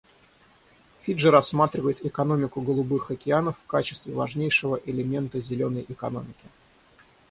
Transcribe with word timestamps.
Фиджи 1.03 1.29
рассматривает 1.29 2.03
«экономику 2.03 2.61
голубых 2.61 3.11
океанов» 3.11 3.55
в 3.63 3.67
качестве 3.67 4.15
важнейшего 4.15 4.77
элемента 4.83 5.39
«зеленой 5.41 5.85
экономики». 5.87 6.47